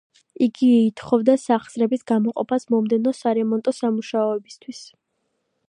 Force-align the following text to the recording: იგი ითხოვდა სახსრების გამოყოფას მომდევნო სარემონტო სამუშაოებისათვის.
იგი 0.43 0.69
ითხოვდა 0.85 1.35
სახსრების 1.41 2.03
გამოყოფას 2.11 2.65
მომდევნო 2.75 3.13
სარემონტო 3.19 3.75
სამუშაოებისათვის. 3.81 4.85